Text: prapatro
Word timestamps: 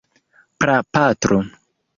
prapatro 0.59 1.39